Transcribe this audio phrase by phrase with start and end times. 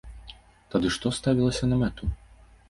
[0.75, 2.11] Тады што ставілася на мэту?